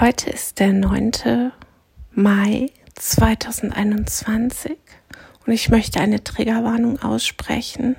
Heute 0.00 0.28
ist 0.30 0.58
der 0.58 0.72
9. 0.72 1.52
Mai 2.10 2.72
2021 2.96 4.76
und 5.46 5.52
ich 5.52 5.68
möchte 5.68 6.00
eine 6.00 6.24
Triggerwarnung 6.24 7.00
aussprechen. 7.00 7.94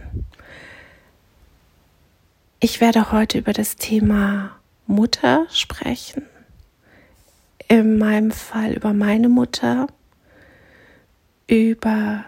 Ich 2.60 2.82
werde 2.82 3.14
heute 3.14 3.38
über 3.38 3.54
das 3.54 3.78
Thema 3.78 4.58
Mutter 4.88 5.48
sprechen. 5.50 6.24
In 7.70 7.98
meinem 7.98 8.32
Fall 8.32 8.74
über 8.74 8.92
meine 8.92 9.30
Mutter, 9.30 9.88
über 11.48 12.26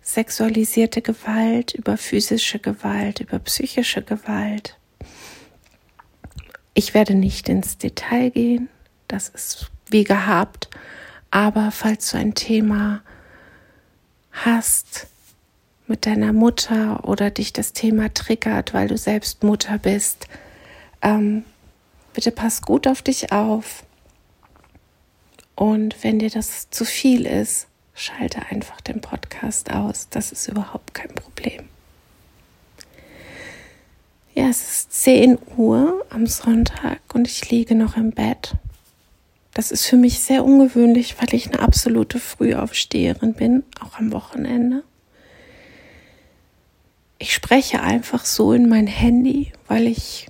sexualisierte 0.00 1.02
Gewalt, 1.02 1.74
über 1.74 1.98
physische 1.98 2.58
Gewalt, 2.58 3.20
über 3.20 3.38
psychische 3.38 4.00
Gewalt. 4.00 4.78
Ich 6.72 6.94
werde 6.94 7.14
nicht 7.14 7.50
ins 7.50 7.76
Detail 7.76 8.30
gehen. 8.30 8.70
Das 9.08 9.28
ist 9.28 9.70
wie 9.88 10.04
gehabt. 10.04 10.68
Aber 11.30 11.70
falls 11.70 12.10
du 12.10 12.18
ein 12.18 12.34
Thema 12.34 13.02
hast 14.32 15.08
mit 15.86 16.06
deiner 16.06 16.32
Mutter 16.32 17.04
oder 17.04 17.30
dich 17.30 17.52
das 17.52 17.72
Thema 17.72 18.12
triggert, 18.12 18.74
weil 18.74 18.88
du 18.88 18.96
selbst 18.96 19.42
Mutter 19.42 19.78
bist, 19.78 20.28
ähm, 21.02 21.44
bitte 22.12 22.30
pass 22.30 22.62
gut 22.62 22.86
auf 22.86 23.02
dich 23.02 23.32
auf. 23.32 23.84
Und 25.54 26.02
wenn 26.04 26.18
dir 26.18 26.30
das 26.30 26.70
zu 26.70 26.84
viel 26.84 27.26
ist, 27.26 27.66
schalte 27.94 28.46
einfach 28.50 28.80
den 28.80 29.00
Podcast 29.00 29.72
aus. 29.72 30.08
Das 30.10 30.30
ist 30.30 30.46
überhaupt 30.48 30.94
kein 30.94 31.12
Problem. 31.14 31.68
Ja, 34.34 34.48
es 34.48 34.70
ist 34.70 34.92
10 34.92 35.38
Uhr 35.56 36.06
am 36.10 36.26
Sonntag 36.26 37.00
und 37.12 37.26
ich 37.26 37.50
liege 37.50 37.74
noch 37.74 37.96
im 37.96 38.12
Bett. 38.12 38.52
Das 39.58 39.72
ist 39.72 39.86
für 39.86 39.96
mich 39.96 40.20
sehr 40.20 40.44
ungewöhnlich, 40.44 41.16
weil 41.18 41.34
ich 41.34 41.48
eine 41.48 41.58
absolute 41.58 42.20
Frühaufsteherin 42.20 43.34
bin, 43.34 43.64
auch 43.80 43.98
am 43.98 44.12
Wochenende. 44.12 44.84
Ich 47.18 47.34
spreche 47.34 47.82
einfach 47.82 48.24
so 48.24 48.52
in 48.52 48.68
mein 48.68 48.86
Handy, 48.86 49.50
weil 49.66 49.88
ich 49.88 50.28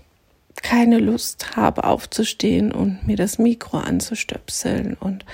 keine 0.57 0.99
Lust 0.99 1.57
habe 1.57 1.85
aufzustehen 1.85 2.73
und 2.73 3.07
mir 3.07 3.17
das 3.17 3.39
Mikro 3.39 3.77
anzustöpseln 3.77 4.97
und 4.99 5.27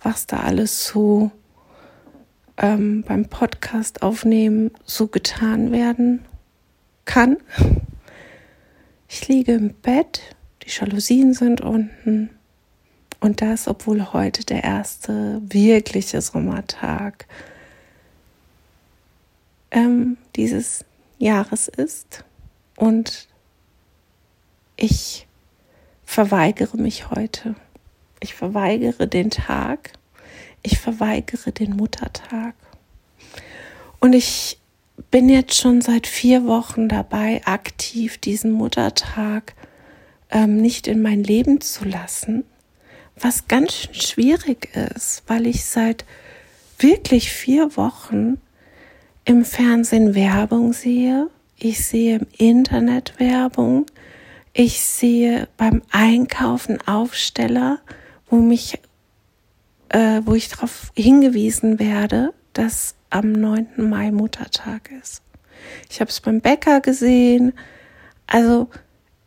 was 0.00 0.26
da 0.26 0.40
alles 0.40 0.84
so 0.84 1.30
ähm, 2.56 3.04
beim 3.06 3.26
Podcast 3.26 4.02
aufnehmen 4.02 4.72
so 4.84 5.06
getan 5.06 5.70
werden 5.70 6.24
kann. 7.04 7.36
Ich 9.08 9.28
liege 9.28 9.52
im 9.52 9.72
Bett, 9.72 10.20
die 10.64 10.70
Jalousien 10.70 11.32
sind 11.32 11.60
unten 11.60 12.30
und 13.20 13.42
das, 13.42 13.68
obwohl 13.68 14.12
heute 14.12 14.44
der 14.44 14.64
erste 14.64 15.40
wirkliche 15.44 16.20
Sommertag 16.20 17.26
ähm, 19.70 20.16
dieses 20.36 20.84
Jahres 21.18 21.68
ist. 21.68 22.24
Und 22.76 23.28
ich 24.76 25.26
verweigere 26.04 26.78
mich 26.78 27.10
heute. 27.10 27.54
Ich 28.20 28.34
verweigere 28.34 29.06
den 29.06 29.30
Tag. 29.30 29.92
Ich 30.62 30.78
verweigere 30.78 31.52
den 31.52 31.76
Muttertag. 31.76 32.54
Und 34.00 34.14
ich 34.14 34.58
bin 35.10 35.28
jetzt 35.28 35.54
schon 35.54 35.80
seit 35.80 36.06
vier 36.06 36.46
Wochen 36.46 36.88
dabei, 36.88 37.42
aktiv 37.44 38.18
diesen 38.18 38.52
Muttertag 38.52 39.54
ähm, 40.30 40.56
nicht 40.56 40.86
in 40.86 41.02
mein 41.02 41.22
Leben 41.24 41.60
zu 41.60 41.84
lassen, 41.84 42.44
was 43.20 43.48
ganz 43.48 43.88
schwierig 43.92 44.74
ist, 44.74 45.22
weil 45.26 45.46
ich 45.46 45.64
seit 45.64 46.04
wirklich 46.78 47.30
vier 47.30 47.76
Wochen 47.76 48.40
im 49.24 49.44
Fernsehen 49.44 50.14
Werbung 50.14 50.72
sehe, 50.72 51.28
ich 51.58 51.84
sehe 51.84 52.16
im 52.16 52.26
Internet 52.38 53.18
Werbung, 53.18 53.86
ich 54.52 54.80
sehe 54.80 55.48
beim 55.56 55.82
Einkaufen 55.90 56.80
Aufsteller, 56.86 57.80
wo 58.28 58.36
mich, 58.36 58.78
äh, 59.90 60.22
wo 60.24 60.34
ich 60.34 60.48
darauf 60.48 60.90
hingewiesen 60.96 61.78
werde, 61.78 62.32
dass 62.52 62.94
am 63.10 63.32
9. 63.32 63.68
Mai 63.76 64.10
Muttertag 64.10 64.90
ist. 65.02 65.22
Ich 65.90 66.00
habe 66.00 66.10
es 66.10 66.20
beim 66.20 66.40
Bäcker 66.40 66.80
gesehen, 66.80 67.52
also 68.26 68.68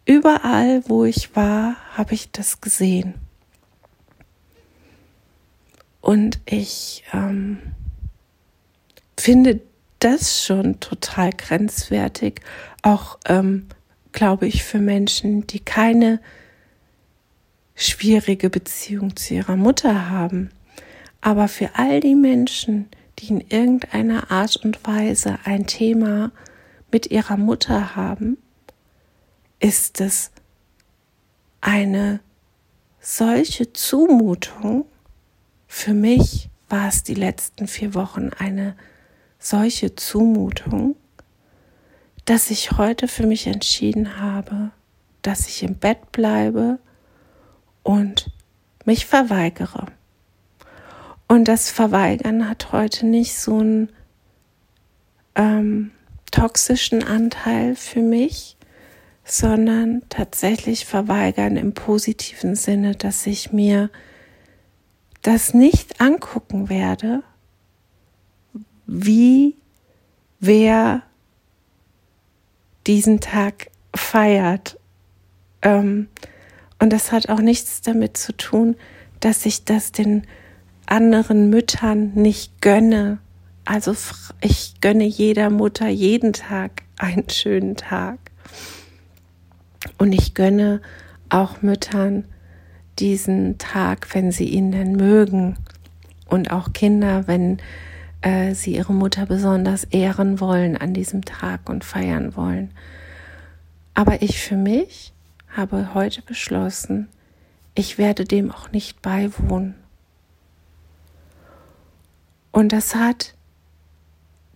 überall, 0.05 0.83
wo 0.87 1.05
ich 1.05 1.35
war, 1.35 1.75
habe 1.95 2.13
ich 2.13 2.31
das 2.31 2.61
gesehen. 2.61 3.15
Und 6.03 6.41
ich 6.45 7.05
ähm, 7.13 7.59
finde 9.17 9.61
das 9.99 10.43
schon 10.43 10.81
total 10.81 11.29
grenzwertig, 11.31 12.41
auch 12.81 13.17
ähm, 13.25 13.67
glaube 14.11 14.45
ich 14.45 14.65
für 14.65 14.79
Menschen, 14.79 15.47
die 15.47 15.61
keine 15.61 16.19
schwierige 17.73 18.49
Beziehung 18.49 19.15
zu 19.15 19.35
ihrer 19.35 19.55
Mutter 19.55 20.09
haben. 20.09 20.49
Aber 21.21 21.47
für 21.47 21.69
all 21.75 22.01
die 22.01 22.15
Menschen, 22.15 22.89
die 23.19 23.29
in 23.29 23.39
irgendeiner 23.39 24.29
Art 24.29 24.57
und 24.57 24.85
Weise 24.85 25.39
ein 25.45 25.67
Thema 25.67 26.33
mit 26.91 27.11
ihrer 27.11 27.37
Mutter 27.37 27.95
haben, 27.95 28.37
ist 29.61 30.01
es 30.01 30.31
eine 31.61 32.19
solche 32.99 33.71
Zumutung, 33.71 34.85
für 35.75 35.95
mich 35.95 36.51
war 36.69 36.87
es 36.87 37.01
die 37.01 37.15
letzten 37.15 37.67
vier 37.67 37.95
Wochen 37.95 38.29
eine 38.37 38.75
solche 39.39 39.95
Zumutung, 39.95 40.95
dass 42.25 42.51
ich 42.51 42.73
heute 42.73 43.07
für 43.07 43.25
mich 43.25 43.47
entschieden 43.47 44.19
habe, 44.19 44.69
dass 45.23 45.47
ich 45.47 45.63
im 45.63 45.75
Bett 45.75 46.11
bleibe 46.11 46.77
und 47.81 48.29
mich 48.85 49.07
verweigere. 49.07 49.87
Und 51.27 51.47
das 51.47 51.71
Verweigern 51.71 52.47
hat 52.47 52.71
heute 52.71 53.07
nicht 53.07 53.35
so 53.35 53.57
einen 53.57 53.89
ähm, 55.33 55.89
toxischen 56.29 57.03
Anteil 57.03 57.75
für 57.75 58.01
mich, 58.01 58.57
sondern 59.25 60.03
tatsächlich 60.09 60.85
Verweigern 60.85 61.57
im 61.57 61.73
positiven 61.73 62.55
Sinne, 62.55 62.95
dass 62.95 63.25
ich 63.25 63.51
mir 63.51 63.89
das 65.23 65.53
nicht 65.53 65.99
angucken 65.99 66.69
werde, 66.69 67.23
wie 68.85 69.57
wer 70.39 71.01
diesen 72.85 73.19
Tag 73.21 73.71
feiert. 73.95 74.77
Ähm, 75.61 76.09
und 76.79 76.91
das 76.91 77.11
hat 77.11 77.29
auch 77.29 77.39
nichts 77.39 77.81
damit 77.81 78.17
zu 78.17 78.35
tun, 78.35 78.75
dass 79.21 79.45
ich 79.45 79.63
das 79.63 79.93
den 79.93 80.27
anderen 80.85 81.49
Müttern 81.49 82.13
nicht 82.13 82.61
gönne. 82.61 83.19
Also 83.65 83.95
ich 84.41 84.81
gönne 84.81 85.05
jeder 85.05 85.49
Mutter 85.49 85.87
jeden 85.87 86.33
Tag 86.33 86.83
einen 86.97 87.29
schönen 87.29 87.77
Tag. 87.77 88.19
Und 89.97 90.11
ich 90.11 90.33
gönne 90.33 90.81
auch 91.29 91.61
Müttern, 91.61 92.25
diesen 92.99 93.57
Tag, 93.57 94.13
wenn 94.13 94.31
sie 94.31 94.45
ihn 94.45 94.71
denn 94.71 94.93
mögen. 94.93 95.57
Und 96.27 96.51
auch 96.51 96.73
Kinder, 96.73 97.27
wenn 97.27 97.59
äh, 98.21 98.53
sie 98.53 98.75
ihre 98.75 98.93
Mutter 98.93 99.25
besonders 99.25 99.83
ehren 99.85 100.39
wollen 100.39 100.77
an 100.77 100.93
diesem 100.93 101.25
Tag 101.25 101.69
und 101.69 101.83
feiern 101.83 102.35
wollen. 102.35 102.71
Aber 103.93 104.21
ich 104.21 104.41
für 104.41 104.55
mich 104.55 105.13
habe 105.49 105.93
heute 105.93 106.21
beschlossen, 106.21 107.09
ich 107.75 107.97
werde 107.97 108.25
dem 108.25 108.51
auch 108.51 108.71
nicht 108.71 109.01
beiwohnen. 109.01 109.75
Und 112.51 112.71
das 112.71 112.95
hat 112.95 113.35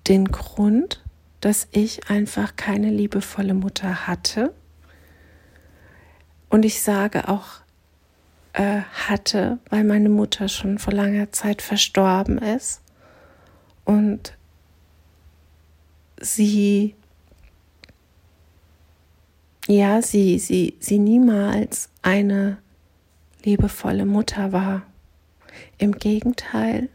den 0.07 0.31
Grund, 0.31 1.03
dass 1.41 1.67
ich 1.71 2.09
einfach 2.09 2.55
keine 2.55 2.89
liebevolle 2.89 3.53
Mutter 3.53 4.07
hatte. 4.07 4.53
Und 6.49 6.63
ich 6.63 6.81
sage 6.81 7.27
auch 7.27 7.61
äh, 8.57 8.81
hatte, 9.07 9.59
weil 9.69 9.83
meine 9.83 10.09
Mutter 10.09 10.49
schon 10.49 10.79
vor 10.79 10.91
langer 10.91 11.31
Zeit 11.31 11.61
verstorben 11.61 12.39
ist 12.39 12.81
und 13.85 14.35
sie 16.19 16.95
ja, 19.67 20.01
sie, 20.01 20.39
sie, 20.39 20.75
sie 20.79 20.97
niemals 20.97 21.89
eine 22.01 22.57
liebevolle 23.43 24.05
Mutter 24.05 24.53
war. 24.53 24.83
Im 25.77 25.91
Gegenteil, 25.91 26.89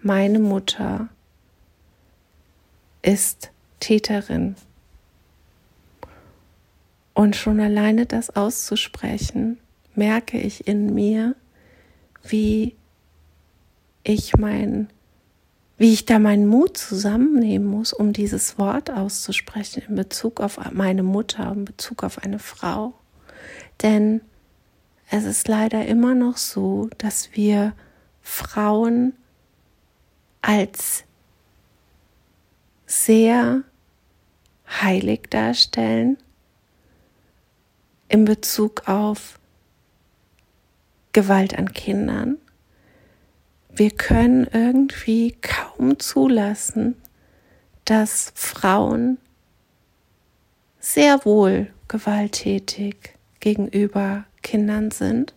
meine 0.00 0.38
Mutter 0.38 1.08
ist 3.02 3.50
Täterin. 3.80 4.54
Und 7.12 7.34
schon 7.36 7.60
alleine 7.60 8.06
das 8.06 8.30
auszusprechen, 8.30 9.58
merke 9.94 10.38
ich 10.38 10.66
in 10.66 10.94
mir, 10.94 11.34
wie 12.22 12.76
ich 14.04 14.36
mein, 14.36 14.88
wie 15.76 15.92
ich 15.92 16.04
da 16.04 16.18
meinen 16.18 16.46
Mut 16.46 16.76
zusammennehmen 16.76 17.66
muss, 17.66 17.92
um 17.92 18.12
dieses 18.12 18.58
Wort 18.58 18.90
auszusprechen 18.90 19.82
in 19.88 19.94
Bezug 19.94 20.40
auf 20.40 20.58
meine 20.72 21.02
Mutter, 21.02 21.52
in 21.52 21.64
Bezug 21.64 22.04
auf 22.04 22.18
eine 22.22 22.38
Frau. 22.38 22.94
Denn 23.82 24.20
es 25.10 25.24
ist 25.24 25.48
leider 25.48 25.86
immer 25.86 26.14
noch 26.14 26.36
so, 26.36 26.88
dass 26.98 27.30
wir 27.34 27.74
Frauen 28.22 29.14
als 30.40 31.04
sehr 32.86 33.62
heilig 34.80 35.28
darstellen 35.30 36.16
in 38.08 38.24
Bezug 38.24 38.88
auf 38.88 39.38
Gewalt 41.12 41.58
an 41.58 41.72
Kindern. 41.72 42.38
Wir 43.70 43.90
können 43.90 44.46
irgendwie 44.52 45.32
kaum 45.40 45.98
zulassen, 45.98 46.96
dass 47.84 48.32
Frauen 48.34 49.18
sehr 50.78 51.24
wohl 51.24 51.72
gewalttätig 51.88 53.14
gegenüber 53.40 54.24
Kindern 54.42 54.90
sind, 54.90 55.34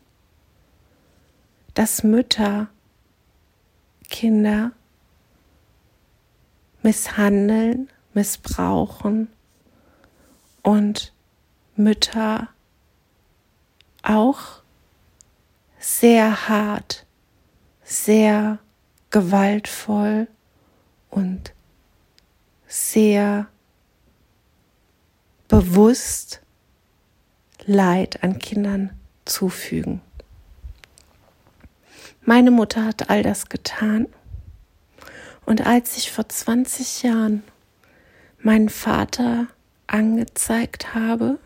dass 1.74 2.04
Mütter 2.04 2.69
Kinder 4.10 4.72
misshandeln, 6.83 7.89
missbrauchen 8.13 9.27
und 10.62 11.13
Mütter 11.75 12.50
auch 14.04 14.62
sehr 15.86 16.50
hart, 16.50 17.06
sehr 17.84 18.58
gewaltvoll 19.12 20.28
und 21.12 21.54
sehr 22.68 23.48
bewusst 25.48 26.42
Leid 27.68 28.24
an 28.24 28.40
Kindern 28.40 29.00
zufügen. 29.26 30.02
Meine 32.24 32.50
Mutter 32.50 32.84
hat 32.84 33.12
all 33.12 33.22
das 33.22 33.50
getan. 33.50 34.08
Und 35.46 35.68
als 35.68 35.98
ich 35.98 36.12
vor 36.12 36.28
20 36.28 37.04
Jahren 37.04 37.44
meinen 38.40 38.70
Vater 38.70 39.48
angezeigt 39.86 40.96
habe, 40.96 41.38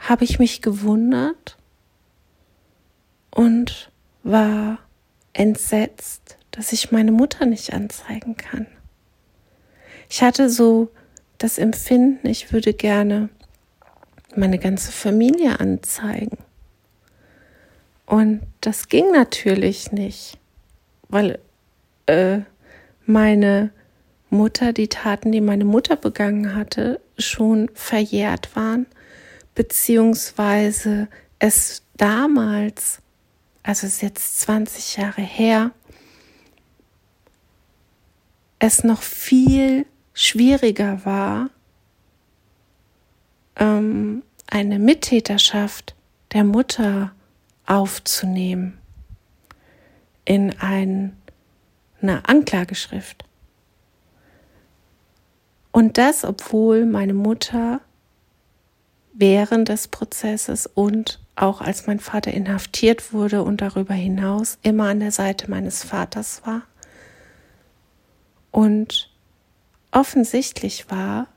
habe 0.00 0.24
ich 0.24 0.38
mich 0.38 0.62
gewundert 0.62 1.56
und 3.30 3.90
war 4.22 4.78
entsetzt, 5.32 6.36
dass 6.50 6.72
ich 6.72 6.90
meine 6.90 7.12
Mutter 7.12 7.46
nicht 7.46 7.72
anzeigen 7.72 8.36
kann. 8.36 8.66
Ich 10.08 10.22
hatte 10.22 10.50
so 10.50 10.90
das 11.38 11.58
Empfinden, 11.58 12.26
ich 12.26 12.52
würde 12.52 12.74
gerne 12.74 13.28
meine 14.34 14.58
ganze 14.58 14.92
Familie 14.92 15.60
anzeigen. 15.60 16.38
Und 18.06 18.40
das 18.60 18.88
ging 18.88 19.12
natürlich 19.12 19.92
nicht, 19.92 20.38
weil 21.08 21.38
äh, 22.06 22.40
meine 23.06 23.70
Mutter, 24.30 24.72
die 24.72 24.88
Taten, 24.88 25.32
die 25.32 25.40
meine 25.40 25.64
Mutter 25.64 25.96
begangen 25.96 26.54
hatte, 26.54 27.00
schon 27.18 27.70
verjährt 27.74 28.54
waren, 28.56 28.86
beziehungsweise 29.60 31.06
es 31.38 31.82
damals, 31.98 33.02
also 33.62 33.86
es 33.86 33.96
ist 33.96 34.00
jetzt 34.00 34.40
20 34.40 34.96
Jahre 34.96 35.20
her, 35.20 35.72
es 38.58 38.84
noch 38.84 39.02
viel 39.02 39.84
schwieriger 40.14 41.04
war, 41.04 41.50
ähm, 43.56 44.22
eine 44.46 44.78
Mittäterschaft 44.78 45.94
der 46.32 46.44
Mutter 46.44 47.12
aufzunehmen 47.66 48.78
in 50.24 50.58
ein, 50.58 51.18
eine 52.00 52.26
Anklageschrift. 52.26 53.26
Und 55.70 55.98
das, 55.98 56.24
obwohl 56.24 56.86
meine 56.86 57.12
Mutter 57.12 57.82
während 59.12 59.68
des 59.68 59.88
Prozesses 59.88 60.66
und 60.66 61.20
auch 61.36 61.60
als 61.60 61.86
mein 61.86 62.00
Vater 62.00 62.32
inhaftiert 62.32 63.12
wurde 63.12 63.42
und 63.42 63.60
darüber 63.60 63.94
hinaus 63.94 64.58
immer 64.62 64.88
an 64.88 65.00
der 65.00 65.12
Seite 65.12 65.50
meines 65.50 65.82
Vaters 65.82 66.42
war. 66.44 66.62
Und 68.50 69.10
offensichtlich 69.90 70.90
war, 70.90 71.28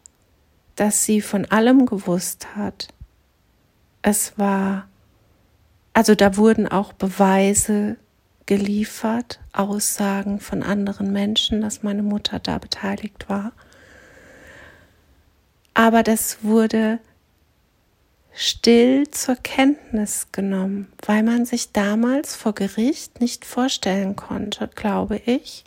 dass 0.76 1.06
sie 1.06 1.22
von 1.22 1.46
allem 1.46 1.86
gewusst 1.86 2.56
hat. 2.56 2.88
Es 4.02 4.38
war, 4.38 4.88
also 5.94 6.16
da 6.16 6.36
wurden 6.36 6.68
auch 6.68 6.94
Beweise 6.94 7.98
geliefert, 8.46 9.40
Aussagen 9.54 10.40
von 10.40 10.64
anderen 10.64 11.12
Menschen, 11.14 11.62
dass 11.62 11.84
meine 11.84 12.04
Mutter 12.04 12.40
da 12.40 12.58
beteiligt 12.58 13.30
war. 13.30 13.54
Aber 15.74 16.04
das 16.04 16.44
wurde 16.44 17.00
still 18.36 19.10
zur 19.12 19.36
Kenntnis 19.36 20.28
genommen, 20.32 20.92
weil 21.06 21.24
man 21.24 21.46
sich 21.46 21.72
damals 21.72 22.36
vor 22.36 22.54
Gericht 22.54 23.22
nicht 23.22 23.46
vorstellen 23.46 24.16
konnte, 24.16 24.70
glaube 24.74 25.22
ich, 25.26 25.64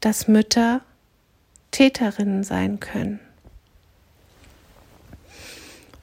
dass 0.00 0.28
Mütter 0.28 0.82
Täterinnen 1.72 2.44
sein 2.44 2.80
können. 2.80 3.20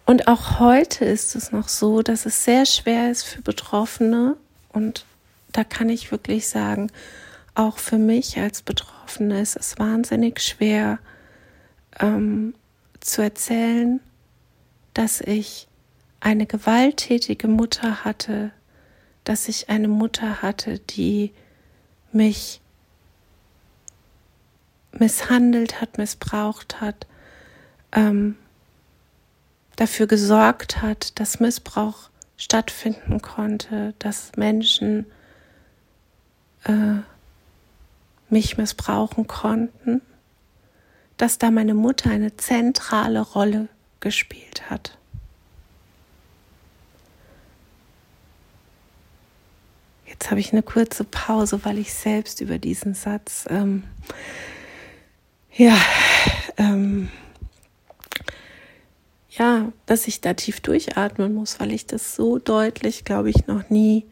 Und 0.06 0.28
auch 0.28 0.60
heute 0.60 1.06
ist 1.06 1.36
es 1.36 1.52
noch 1.52 1.70
so, 1.70 2.02
dass 2.02 2.26
es 2.26 2.44
sehr 2.44 2.66
schwer 2.66 3.10
ist 3.10 3.24
für 3.24 3.42
Betroffene 3.42 4.36
und 4.74 5.06
da 5.54 5.64
kann 5.64 5.88
ich 5.90 6.12
wirklich 6.12 6.50
sagen, 6.50 6.92
auch 7.56 7.78
für 7.78 7.98
mich 7.98 8.38
als 8.38 8.62
Betroffene 8.62 9.40
ist 9.40 9.56
es 9.56 9.80
wahnsinnig 9.80 10.42
schwer 10.42 11.00
ähm, 12.00 12.56
zu 13.00 13.22
erzählen, 13.22 14.02
dass 14.94 15.22
ich 15.22 15.68
eine 16.20 16.46
gewalttätige 16.46 17.48
Mutter 17.48 18.04
hatte, 18.06 18.52
dass 19.24 19.48
ich 19.48 19.70
eine 19.70 19.88
Mutter 19.88 20.42
hatte, 20.42 20.80
die 20.80 21.32
mich 22.12 22.62
misshandelt 24.92 25.82
hat, 25.82 25.98
missbraucht 25.98 26.82
hat, 26.82 27.08
ähm, 27.92 28.38
dafür 29.76 30.08
gesorgt 30.08 30.82
hat, 30.82 31.20
dass 31.20 31.40
Missbrauch 31.40 32.10
stattfinden 32.38 33.22
konnte, 33.22 33.94
dass 34.00 34.34
Menschen 34.36 35.06
äh, 36.66 37.00
mich 38.30 38.58
missbrauchen 38.58 39.28
konnten, 39.28 40.02
dass 41.18 41.38
da 41.38 41.52
meine 41.52 41.74
Mutter 41.74 42.10
eine 42.10 42.36
zentrale 42.38 43.22
Rolle 43.22 43.70
gespielt 44.04 44.70
hat. 44.70 44.98
Jetzt 50.06 50.30
habe 50.30 50.42
ich 50.42 50.52
eine 50.52 50.62
kurze 50.62 51.06
Pause, 51.06 51.64
weil 51.64 51.80
ich 51.80 51.94
selbst 51.94 52.42
über 52.42 52.60
diesen 52.60 52.94
Satz 52.94 53.46
ähm, 53.50 53.84
ja, 55.54 55.78
ähm, 56.58 57.10
ja, 59.30 59.72
dass 59.86 60.08
ich 60.08 60.20
da 60.20 60.34
tief 60.34 60.60
durchatmen 60.60 61.34
muss, 61.34 61.60
weil 61.62 61.72
ich 61.72 61.88
das 61.88 62.14
so 62.14 62.40
deutlich, 62.40 63.06
glaube 63.06 63.30
ich, 63.30 63.48
noch 63.48 63.70
nie 63.70 64.06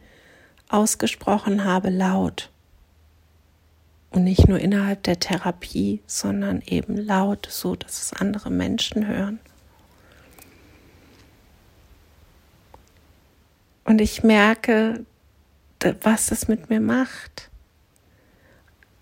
ausgesprochen 0.69 1.65
habe, 1.65 1.89
laut. 1.89 2.49
Und 4.09 4.23
nicht 4.23 4.47
nur 4.47 4.59
innerhalb 4.59 5.03
der 5.03 5.19
Therapie, 5.19 6.01
sondern 6.07 6.61
eben 6.65 6.95
laut, 6.95 7.47
so 7.49 7.75
dass 7.75 8.01
es 8.01 8.13
andere 8.13 8.49
Menschen 8.49 9.05
hören. 9.05 9.39
Und 13.91 13.99
ich 13.99 14.23
merke, 14.23 15.05
was 15.99 16.27
das 16.27 16.47
mit 16.47 16.69
mir 16.69 16.79
macht. 16.79 17.51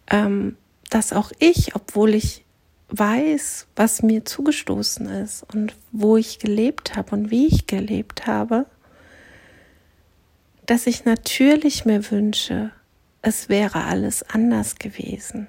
Ähm, 0.10 0.58
dass 0.90 1.14
auch 1.14 1.32
ich, 1.38 1.76
obwohl 1.76 2.16
ich 2.16 2.44
weiß, 2.88 3.68
was 3.76 4.02
mir 4.02 4.26
zugestoßen 4.26 5.06
ist 5.06 5.44
und 5.54 5.76
wo 5.92 6.18
ich 6.18 6.40
gelebt 6.40 6.96
habe 6.96 7.12
und 7.12 7.30
wie 7.30 7.46
ich 7.46 7.68
gelebt 7.68 8.26
habe, 8.26 8.66
dass 10.66 10.88
ich 10.88 11.06
natürlich 11.06 11.86
mir 11.86 12.10
wünsche, 12.10 12.72
es 13.22 13.48
wäre 13.48 13.84
alles 13.84 14.24
anders 14.24 14.78
gewesen. 14.78 15.46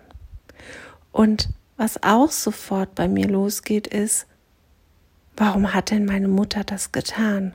Und 1.12 1.48
was 1.78 2.02
auch 2.02 2.30
sofort 2.30 2.94
bei 2.94 3.08
mir 3.08 3.26
losgeht, 3.26 3.86
ist, 3.86 4.26
warum 5.34 5.72
hat 5.72 5.92
denn 5.92 6.04
meine 6.04 6.28
Mutter 6.28 6.62
das 6.62 6.92
getan? 6.92 7.54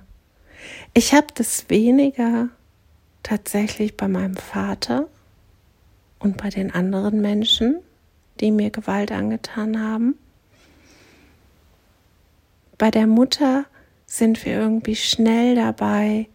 Ich 0.94 1.14
habe 1.14 1.28
das 1.36 1.70
weniger 1.70 2.50
tatsächlich 3.24 3.98
bei 3.98 4.08
meinem 4.08 4.38
Vater 4.38 5.08
und 6.20 6.38
bei 6.38 6.50
den 6.50 6.74
anderen 6.74 7.22
Menschen, 7.22 7.78
die 8.40 8.52
mir 8.52 8.70
Gewalt 8.70 9.12
angetan 9.12 9.82
haben. 9.82 10.16
Bei 12.78 12.92
der 12.92 13.08
Mutter 13.08 13.66
sind 14.06 14.46
wir 14.46 14.54
irgendwie 14.54 14.96
schnell 14.96 15.56
dabei 15.56 16.28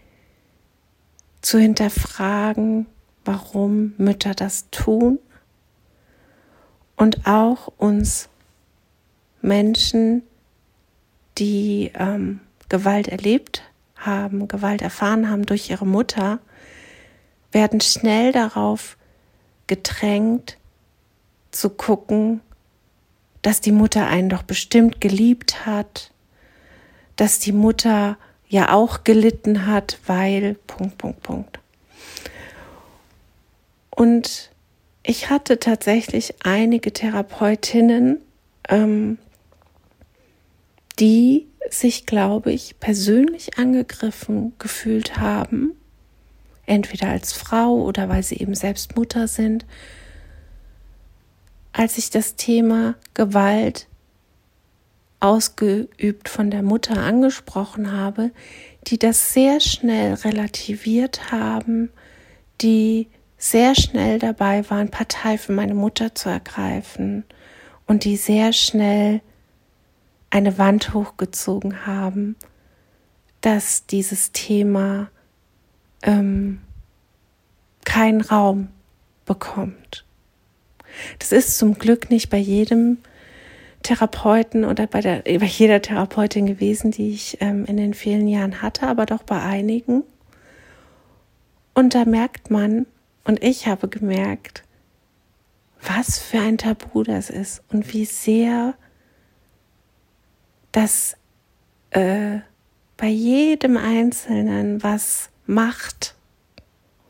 zu 1.42 1.58
hinterfragen, 1.58 2.86
warum 3.24 3.94
Mütter 3.98 4.34
das 4.34 4.68
tun 4.70 5.18
und 6.96 7.26
auch 7.26 7.72
uns 7.78 8.28
Menschen, 9.42 10.22
die 11.38 11.92
ähm, 11.94 12.40
Gewalt 12.68 13.08
erlebt 13.08 13.62
haben, 14.00 14.48
Gewalt 14.48 14.82
erfahren 14.82 15.30
haben 15.30 15.46
durch 15.46 15.70
ihre 15.70 15.86
Mutter, 15.86 16.40
werden 17.52 17.80
schnell 17.80 18.32
darauf 18.32 18.96
gedrängt 19.66 20.56
zu 21.50 21.70
gucken, 21.70 22.40
dass 23.42 23.60
die 23.60 23.72
Mutter 23.72 24.06
einen 24.06 24.28
doch 24.28 24.42
bestimmt 24.42 25.00
geliebt 25.00 25.66
hat, 25.66 26.10
dass 27.16 27.38
die 27.38 27.52
Mutter 27.52 28.16
ja 28.48 28.72
auch 28.72 29.04
gelitten 29.04 29.66
hat, 29.66 29.98
weil 30.06 30.54
Punkt, 30.66 30.98
Punkt, 30.98 31.22
Punkt. 31.22 31.60
Und 33.90 34.50
ich 35.02 35.30
hatte 35.30 35.58
tatsächlich 35.58 36.34
einige 36.44 36.92
Therapeutinnen, 36.92 38.20
ähm, 38.68 39.18
die 40.98 41.46
sich, 41.70 42.06
glaube 42.06 42.52
ich, 42.52 42.78
persönlich 42.80 43.58
angegriffen 43.58 44.52
gefühlt 44.58 45.16
haben, 45.18 45.72
entweder 46.66 47.08
als 47.08 47.32
Frau 47.32 47.82
oder 47.82 48.08
weil 48.08 48.22
sie 48.22 48.36
eben 48.36 48.54
selbst 48.54 48.96
Mutter 48.96 49.28
sind, 49.28 49.66
als 51.72 51.98
ich 51.98 52.10
das 52.10 52.36
Thema 52.36 52.96
Gewalt 53.14 53.86
ausgeübt 55.20 56.28
von 56.28 56.50
der 56.50 56.62
Mutter 56.62 56.96
angesprochen 56.96 57.92
habe, 57.92 58.30
die 58.86 58.98
das 58.98 59.34
sehr 59.34 59.60
schnell 59.60 60.14
relativiert 60.14 61.30
haben, 61.30 61.90
die 62.60 63.08
sehr 63.36 63.74
schnell 63.74 64.18
dabei 64.18 64.68
waren, 64.70 64.90
Partei 64.90 65.38
für 65.38 65.52
meine 65.52 65.74
Mutter 65.74 66.14
zu 66.14 66.28
ergreifen 66.28 67.24
und 67.86 68.04
die 68.04 68.16
sehr 68.16 68.52
schnell 68.52 69.20
eine 70.30 70.58
Wand 70.58 70.94
hochgezogen 70.94 71.86
haben, 71.86 72.36
dass 73.40 73.86
dieses 73.86 74.32
Thema 74.32 75.10
ähm, 76.02 76.60
keinen 77.84 78.20
Raum 78.20 78.68
bekommt. 79.26 80.04
Das 81.18 81.32
ist 81.32 81.58
zum 81.58 81.74
Glück 81.74 82.10
nicht 82.10 82.30
bei 82.30 82.36
jedem 82.36 82.98
Therapeuten 83.82 84.64
oder 84.64 84.86
bei, 84.86 85.00
der, 85.00 85.22
bei 85.22 85.46
jeder 85.46 85.80
Therapeutin 85.80 86.46
gewesen, 86.46 86.90
die 86.90 87.10
ich 87.10 87.38
ähm, 87.40 87.64
in 87.64 87.76
den 87.76 87.94
vielen 87.94 88.28
Jahren 88.28 88.60
hatte, 88.60 88.86
aber 88.86 89.06
doch 89.06 89.22
bei 89.22 89.40
einigen. 89.40 90.02
Und 91.74 91.94
da 91.94 92.04
merkt 92.04 92.50
man, 92.50 92.86
und 93.24 93.42
ich 93.42 93.66
habe 93.66 93.88
gemerkt, 93.88 94.64
was 95.82 96.18
für 96.18 96.40
ein 96.40 96.58
Tabu 96.58 97.02
das 97.04 97.30
ist 97.30 97.62
und 97.68 97.92
wie 97.94 98.04
sehr 98.04 98.74
das 100.72 101.16
äh, 101.90 102.38
bei 102.96 103.08
jedem 103.08 103.76
Einzelnen 103.76 104.82
was 104.82 105.30
macht. 105.46 106.14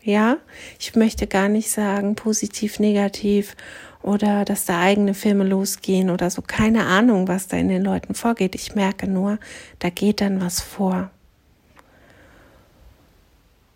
Ja, 0.03 0.39
ich 0.79 0.95
möchte 0.97 1.27
gar 1.27 1.49
nicht 1.49 1.71
sagen 1.71 2.15
positiv, 2.15 2.79
negativ 2.79 3.55
oder 4.03 4.45
dass 4.45 4.65
da 4.65 4.81
eigene 4.81 5.15
Filme 5.15 5.45
losgehen 5.45 6.09
oder 6.11 6.31
so. 6.31 6.43
Keine 6.43 6.87
Ahnung, 6.87 7.29
was 7.29 7.49
da 7.49 7.57
in 7.59 7.69
den 7.69 7.83
Leuten 7.83 8.15
vorgeht. 8.15 8.55
Ich 8.55 8.75
merke 8.75 9.07
nur, 9.07 9.39
da 9.79 9.91
geht 9.91 10.21
dann 10.23 10.41
was 10.41 10.61
vor. 10.61 11.11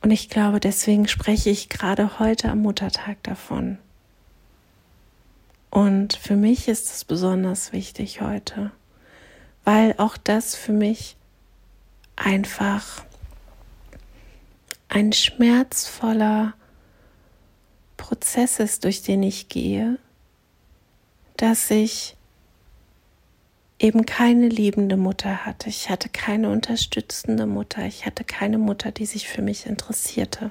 Und 0.01 0.11
ich 0.11 0.29
glaube, 0.29 0.61
deswegen 0.61 1.09
spreche 1.09 1.51
ich 1.51 1.69
gerade 1.69 2.19
heute 2.19 2.51
am 2.51 2.61
Muttertag 2.61 3.23
davon. 3.23 3.79
Und 5.71 6.15
für 6.15 6.37
mich 6.37 6.69
ist 6.69 6.95
es 6.95 7.05
besonders 7.05 7.73
wichtig 7.73 8.21
heute, 8.21 8.71
weil 9.65 9.95
auch 9.99 10.17
das 10.17 10.55
für 10.55 10.73
mich 10.73 11.17
einfach 12.17 13.05
ein 14.89 15.13
schmerzvoller 15.13 16.55
Prozess 17.97 18.61
ist, 18.61 18.85
durch 18.85 19.03
den 19.03 19.23
ich 19.23 19.49
gehe, 19.49 19.99
dass 21.37 21.71
ich 21.71 22.17
eben 23.79 24.07
keine 24.07 24.49
liebende 24.49 24.97
Mutter 24.97 25.45
hatte. 25.45 25.69
Ich 25.69 25.91
hatte 25.91 26.09
keine 26.09 26.51
unterstützende 26.51 27.47
Mutter. 27.47 27.85
Ich 27.87 28.07
hatte 28.07 28.25
keine 28.25 28.59
Mutter, 28.59 28.93
die 28.93 29.07
sich 29.07 29.29
für 29.29 29.43
mich 29.43 29.67
interessierte. 29.67 30.51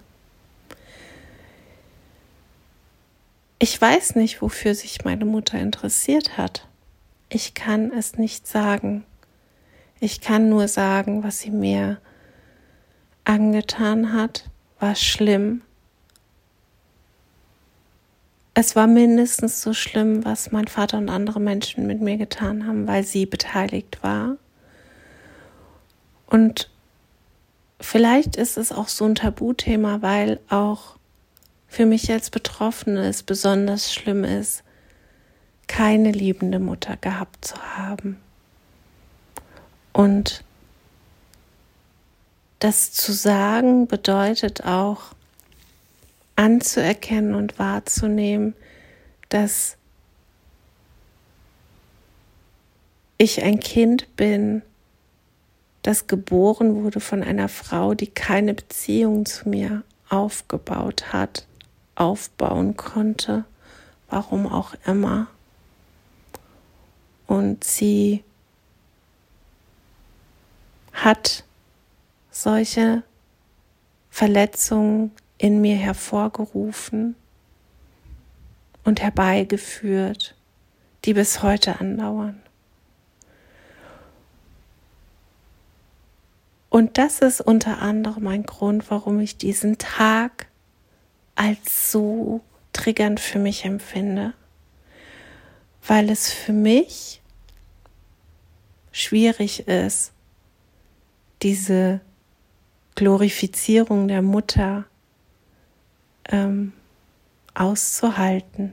Ich 3.59 3.79
weiß 3.79 4.15
nicht, 4.15 4.41
wofür 4.41 4.75
sich 4.75 5.05
meine 5.05 5.25
Mutter 5.25 5.57
interessiert 5.57 6.37
hat. 6.37 6.67
Ich 7.33 7.53
kann 7.53 7.91
es 7.91 8.17
nicht 8.17 8.47
sagen. 8.47 9.03
Ich 9.99 10.21
kann 10.21 10.49
nur 10.49 10.67
sagen, 10.67 11.23
was 11.23 11.39
sie 11.39 11.51
mir 11.51 11.99
angetan 13.25 14.13
hat, 14.13 14.49
war 14.79 14.95
schlimm 14.95 15.61
es 18.55 18.75
war 18.75 18.85
mindestens 18.85 19.61
so 19.61 19.73
schlimm, 19.73 20.25
was 20.25 20.51
mein 20.51 20.67
Vater 20.67 20.97
und 20.99 21.09
andere 21.09 21.39
Menschen 21.39 21.87
mit 21.87 22.01
mir 22.01 22.17
getan 22.17 22.67
haben, 22.67 22.87
weil 22.87 23.03
sie 23.03 23.25
beteiligt 23.25 24.03
war. 24.03 24.37
Und 26.27 26.69
vielleicht 27.79 28.35
ist 28.35 28.57
es 28.57 28.71
auch 28.71 28.89
so 28.89 29.05
ein 29.05 29.15
Tabuthema, 29.15 30.01
weil 30.01 30.39
auch 30.49 30.97
für 31.67 31.87
mich 31.87 32.11
als 32.11 32.29
Betroffene 32.29 33.07
es 33.07 33.23
besonders 33.23 33.91
schlimm 33.91 34.23
ist, 34.23 34.63
keine 35.67 36.11
liebende 36.11 36.59
Mutter 36.59 36.97
gehabt 36.97 37.45
zu 37.45 37.55
haben. 37.57 38.19
Und 39.91 40.43
das 42.59 42.91
zu 42.91 43.11
sagen 43.11 43.87
bedeutet 43.87 44.63
auch, 44.65 45.13
anzuerkennen 46.35 47.35
und 47.35 47.59
wahrzunehmen, 47.59 48.55
dass 49.29 49.77
ich 53.17 53.43
ein 53.43 53.59
Kind 53.59 54.15
bin, 54.15 54.61
das 55.81 56.07
geboren 56.07 56.83
wurde 56.83 56.99
von 56.99 57.23
einer 57.23 57.49
Frau, 57.49 57.93
die 57.93 58.07
keine 58.07 58.53
Beziehung 58.53 59.25
zu 59.25 59.49
mir 59.49 59.83
aufgebaut 60.09 61.11
hat, 61.13 61.45
aufbauen 61.95 62.77
konnte, 62.77 63.45
warum 64.09 64.47
auch 64.47 64.73
immer. 64.85 65.27
Und 67.27 67.63
sie 67.63 68.23
hat 70.91 71.43
solche 72.31 73.03
Verletzungen 74.09 75.11
in 75.37 75.61
mir 75.61 75.75
hervorgerufen 75.75 77.15
und 78.83 79.01
herbeigeführt, 79.01 80.35
die 81.05 81.13
bis 81.13 81.41
heute 81.41 81.79
andauern. 81.79 82.41
Und 86.69 86.97
das 86.97 87.19
ist 87.19 87.39
unter 87.39 87.83
anderem 87.83 88.25
ein 88.27 88.43
Grund, 88.43 88.89
warum 88.89 89.19
ich 89.19 89.37
diesen 89.37 89.77
Tag 89.77 90.47
als 91.35 91.91
so 91.91 92.41
triggernd 92.73 93.19
für 93.19 93.37
mich 93.37 93.63
empfinde, 93.65 94.33
weil 95.85 96.09
es 96.09 96.31
für 96.31 96.53
mich 96.53 97.21
schwierig 98.91 99.67
ist, 99.67 100.11
diese 101.41 101.99
Glorifizierung 102.95 104.07
der 104.07 104.21
Mutter 104.21 104.85
ähm, 106.29 106.73
auszuhalten. 107.53 108.71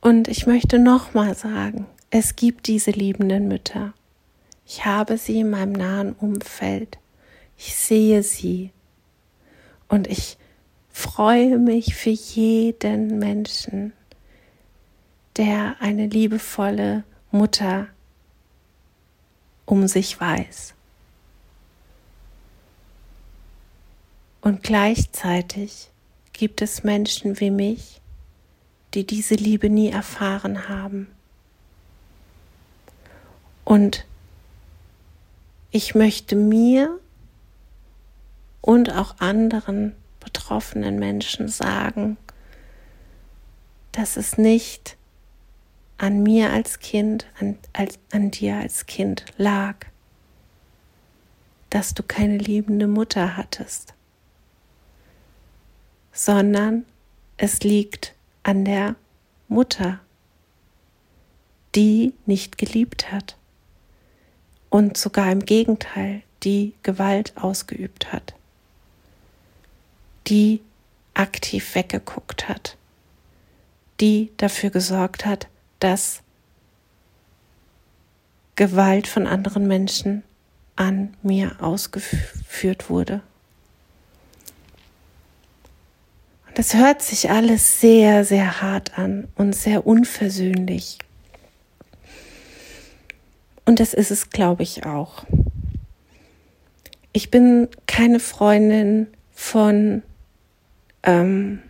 Und 0.00 0.28
ich 0.28 0.46
möchte 0.46 0.78
nochmal 0.78 1.36
sagen, 1.36 1.86
es 2.08 2.34
gibt 2.36 2.66
diese 2.66 2.92
liebenden 2.92 3.48
Mütter. 3.48 3.92
Ich 4.64 4.86
habe 4.86 5.18
sie 5.18 5.40
in 5.40 5.50
meinem 5.50 5.72
nahen 5.72 6.14
Umfeld. 6.14 6.98
Ich 7.58 7.76
sehe 7.76 8.22
sie. 8.22 8.70
Und 9.88 10.06
ich 10.06 10.38
freue 11.00 11.58
mich 11.58 11.94
für 11.94 12.10
jeden 12.10 13.18
Menschen, 13.18 13.94
der 15.38 15.76
eine 15.80 16.06
liebevolle 16.06 17.04
Mutter 17.30 17.88
um 19.64 19.88
sich 19.88 20.20
weiß. 20.20 20.74
Und 24.42 24.62
gleichzeitig 24.62 25.88
gibt 26.34 26.60
es 26.60 26.84
Menschen 26.84 27.40
wie 27.40 27.50
mich, 27.50 28.00
die 28.92 29.06
diese 29.06 29.36
Liebe 29.36 29.70
nie 29.70 29.88
erfahren 29.88 30.68
haben. 30.68 31.08
Und 33.64 34.04
ich 35.70 35.94
möchte 35.94 36.36
mir 36.36 36.98
und 38.60 38.92
auch 38.92 39.18
anderen 39.18 39.94
betroffenen 40.20 40.98
Menschen 40.98 41.48
sagen, 41.48 42.16
dass 43.92 44.16
es 44.16 44.38
nicht 44.38 44.96
an 45.98 46.22
mir 46.22 46.50
als 46.50 46.78
Kind, 46.78 47.26
an, 47.38 47.58
als, 47.72 47.98
an 48.12 48.30
dir 48.30 48.56
als 48.56 48.86
Kind 48.86 49.24
lag, 49.36 49.86
dass 51.68 51.94
du 51.94 52.02
keine 52.02 52.38
liebende 52.38 52.86
Mutter 52.86 53.36
hattest, 53.36 53.94
sondern 56.12 56.84
es 57.36 57.60
liegt 57.60 58.14
an 58.42 58.64
der 58.64 58.96
Mutter, 59.48 60.00
die 61.74 62.14
nicht 62.26 62.58
geliebt 62.58 63.12
hat 63.12 63.36
und 64.70 64.96
sogar 64.96 65.30
im 65.30 65.44
Gegenteil, 65.44 66.22
die 66.42 66.74
Gewalt 66.82 67.36
ausgeübt 67.36 68.12
hat, 68.12 68.34
die 70.30 70.60
aktiv 71.14 71.74
weggeguckt 71.74 72.48
hat, 72.48 72.76
die 74.00 74.30
dafür 74.36 74.70
gesorgt 74.70 75.26
hat, 75.26 75.48
dass 75.80 76.22
Gewalt 78.54 79.06
von 79.06 79.26
anderen 79.26 79.66
Menschen 79.66 80.22
an 80.76 81.14
mir 81.22 81.56
ausgeführt 81.60 82.88
wurde. 82.88 83.22
Und 86.46 86.58
das 86.58 86.74
hört 86.74 87.02
sich 87.02 87.30
alles 87.30 87.80
sehr, 87.80 88.24
sehr 88.24 88.60
hart 88.60 88.98
an 88.98 89.28
und 89.34 89.54
sehr 89.54 89.86
unversöhnlich. 89.86 90.98
Und 93.64 93.78
das 93.80 93.94
ist 93.94 94.10
es, 94.10 94.30
glaube 94.30 94.62
ich, 94.62 94.84
auch. 94.84 95.24
Ich 97.12 97.30
bin 97.30 97.68
keine 97.86 98.20
Freundin 98.20 99.06
von, 99.32 100.02
ähm, 101.02 101.60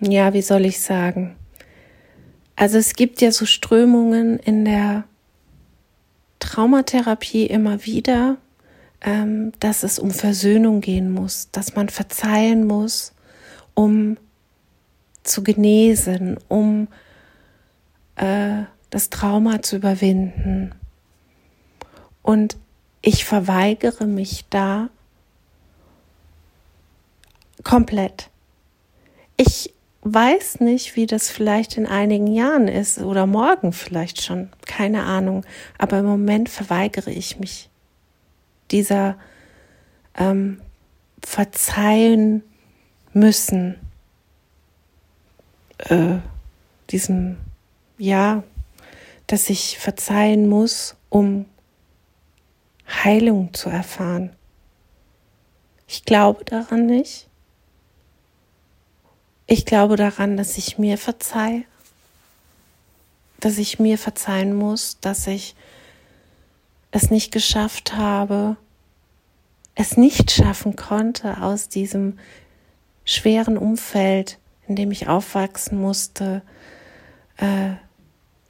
ja, 0.00 0.32
wie 0.32 0.42
soll 0.42 0.64
ich 0.64 0.80
sagen? 0.80 1.36
Also 2.56 2.78
es 2.78 2.94
gibt 2.94 3.20
ja 3.20 3.32
so 3.32 3.46
Strömungen 3.46 4.38
in 4.38 4.64
der 4.64 5.04
Traumatherapie 6.38 7.46
immer 7.46 7.84
wieder, 7.84 8.36
ähm, 9.00 9.52
dass 9.60 9.82
es 9.82 9.98
um 9.98 10.10
Versöhnung 10.10 10.80
gehen 10.80 11.10
muss, 11.10 11.48
dass 11.52 11.74
man 11.74 11.88
verzeihen 11.88 12.66
muss, 12.66 13.12
um 13.74 14.16
zu 15.22 15.42
genesen, 15.42 16.36
um 16.48 16.88
äh, 18.16 18.62
das 18.90 19.08
Trauma 19.08 19.62
zu 19.62 19.76
überwinden. 19.76 20.74
Und 22.22 22.56
ich 23.00 23.24
verweigere 23.24 24.06
mich 24.06 24.44
da 24.50 24.90
komplett. 27.72 28.28
Ich 29.38 29.72
weiß 30.02 30.60
nicht, 30.60 30.94
wie 30.94 31.06
das 31.06 31.30
vielleicht 31.30 31.78
in 31.78 31.86
einigen 31.86 32.26
Jahren 32.26 32.68
ist 32.68 32.98
oder 32.98 33.24
morgen 33.24 33.72
vielleicht 33.72 34.20
schon, 34.20 34.50
keine 34.66 35.04
Ahnung. 35.04 35.46
Aber 35.78 36.00
im 36.00 36.04
Moment 36.04 36.50
verweigere 36.50 37.10
ich 37.10 37.38
mich 37.38 37.70
dieser 38.72 39.16
ähm, 40.18 40.60
verzeihen 41.24 42.42
müssen, 43.14 43.76
äh, 45.78 46.16
diesem, 46.90 47.38
ja, 47.96 48.42
dass 49.28 49.48
ich 49.48 49.78
verzeihen 49.78 50.46
muss, 50.46 50.94
um 51.08 51.46
Heilung 52.86 53.54
zu 53.54 53.70
erfahren. 53.70 54.36
Ich 55.88 56.04
glaube 56.04 56.44
daran 56.44 56.84
nicht. 56.84 57.30
Ich 59.46 59.66
glaube 59.66 59.96
daran, 59.96 60.36
dass 60.36 60.56
ich 60.56 60.78
mir 60.78 60.98
verzeihe, 60.98 61.64
dass 63.40 63.58
ich 63.58 63.78
mir 63.78 63.98
verzeihen 63.98 64.54
muss, 64.54 64.98
dass 65.00 65.26
ich 65.26 65.54
es 66.92 67.10
nicht 67.10 67.32
geschafft 67.32 67.94
habe, 67.94 68.56
es 69.74 69.96
nicht 69.96 70.30
schaffen 70.30 70.76
konnte, 70.76 71.42
aus 71.42 71.68
diesem 71.68 72.18
schweren 73.04 73.58
Umfeld, 73.58 74.38
in 74.68 74.76
dem 74.76 74.92
ich 74.92 75.08
aufwachsen 75.08 75.80
musste, 75.80 76.42
äh, 77.38 77.70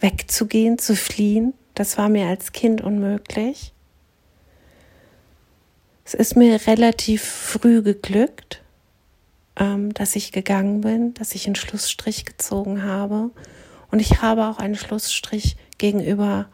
wegzugehen, 0.00 0.78
zu 0.78 0.94
fliehen. 0.94 1.55
Das 1.74 1.96
war 1.96 2.09
mir 2.09 2.26
als 2.26 2.52
Kind 2.52 2.81
unmöglich. 2.83 3.72
Es 6.05 6.14
ist 6.14 6.37
mir 6.37 6.66
relativ 6.66 7.22
früh 7.22 7.83
geglückt, 7.83 8.61
ähm, 9.56 9.92
dass 9.94 10.16
ich 10.16 10.32
gegangen 10.32 10.80
bin, 10.80 11.14
dass 11.14 11.34
ich 11.34 11.46
einen 11.46 11.56
Schlussstrich 11.56 12.24
gezogen 12.24 12.82
habe. 12.82 13.30
Und 13.90 14.00
ich 14.00 14.22
habe 14.22 14.46
auch 14.46 14.58
einen 14.58 14.76
Schlussstrich 14.76 15.56
gegenüber 15.78 16.46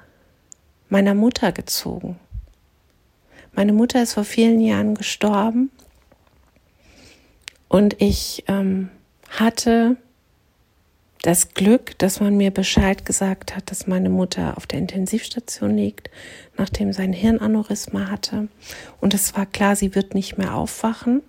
meiner 0.89 1.15
Mutter 1.15 1.53
gezogen. 1.53 2.19
Meine 3.53 3.73
Mutter 3.73 4.03
ist 4.03 4.15
vor 4.15 4.25
vielen 4.25 4.61
Jahren 4.61 4.95
gestorben 4.95 5.71
und 7.69 8.01
ich 8.01 8.45
ähm, 8.49 8.89
hatte 9.29 9.97
das 11.23 11.55
Glück, 11.55 11.99
dass 11.99 12.21
man 12.21 12.37
mir 12.37 12.51
Bescheid 12.51 13.05
gesagt 13.05 13.55
hat, 13.57 13.71
dass 13.71 13.87
meine 13.87 14.09
Mutter 14.09 14.57
auf 14.57 14.67
der 14.67 14.79
Intensivstation 14.79 15.77
liegt, 15.77 16.11
nachdem 16.57 16.93
sie 16.93 17.03
ein 17.03 17.13
Hirnaneurysma 17.13 18.09
hatte. 18.09 18.49
Und 19.01 19.15
es 19.15 19.37
war 19.37 19.45
klar, 19.45 19.77
sie 19.77 19.95
wird 19.95 20.15
nicht 20.15 20.39
mehr 20.39 20.55
aufwachen. 20.55 21.23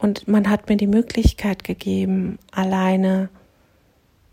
Und 0.00 0.26
man 0.26 0.48
hat 0.48 0.70
mir 0.70 0.78
die 0.78 0.86
Möglichkeit 0.86 1.62
gegeben, 1.62 2.38
alleine 2.52 3.28